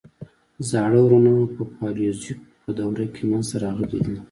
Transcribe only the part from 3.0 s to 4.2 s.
کې منځته راغلي دي.